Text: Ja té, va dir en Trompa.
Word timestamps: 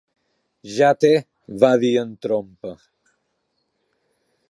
Ja 0.77 0.87
té, 1.03 1.11
va 1.65 1.71
dir 1.85 1.93
en 2.07 2.17
Trompa. 2.27 2.75